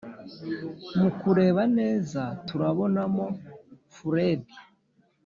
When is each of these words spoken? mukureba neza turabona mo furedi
mukureba 0.99 1.61
neza 1.77 2.21
turabona 2.47 3.01
mo 3.15 3.27
furedi 3.95 4.55